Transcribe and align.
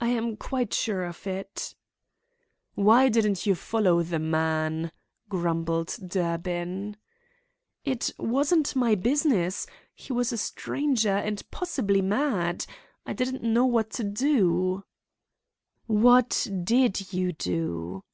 "I 0.00 0.10
am 0.10 0.36
quite 0.36 0.72
sure 0.72 1.02
of 1.02 1.26
it." 1.26 1.74
"Why 2.76 3.08
didn't 3.08 3.44
you 3.44 3.56
follow 3.56 4.00
the 4.04 4.20
man?" 4.20 4.92
grumbled 5.28 5.96
Durbin. 6.06 6.96
"It 7.84 8.12
wasn't 8.18 8.76
my 8.76 8.94
business. 8.94 9.66
He 9.96 10.12
was 10.12 10.32
a 10.32 10.38
stranger 10.38 11.16
and 11.16 11.42
possibly 11.50 12.00
mad. 12.00 12.66
I 13.04 13.14
didn't 13.14 13.42
know 13.42 13.66
what 13.66 13.90
to 13.94 14.04
do." 14.04 14.84
"What 15.88 16.46
did 16.62 17.12
you 17.12 17.32
do?" 17.32 18.04